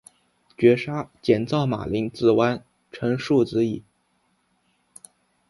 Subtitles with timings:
[0.57, 3.83] 绝杀，减灶马陵自刎，成竖子矣